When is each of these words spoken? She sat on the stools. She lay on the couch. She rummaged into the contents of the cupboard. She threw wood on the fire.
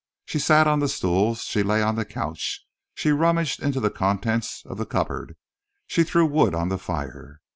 She 0.25 0.39
sat 0.39 0.65
on 0.65 0.79
the 0.79 0.89
stools. 0.89 1.41
She 1.43 1.61
lay 1.61 1.83
on 1.83 1.93
the 1.93 2.05
couch. 2.05 2.65
She 2.95 3.11
rummaged 3.11 3.61
into 3.61 3.79
the 3.79 3.91
contents 3.91 4.63
of 4.65 4.79
the 4.79 4.85
cupboard. 4.87 5.35
She 5.85 6.03
threw 6.03 6.25
wood 6.25 6.55
on 6.55 6.69
the 6.69 6.79
fire. 6.79 7.39